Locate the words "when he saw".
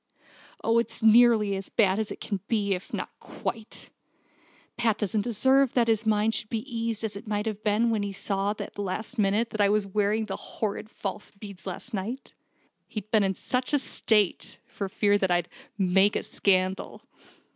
7.91-8.55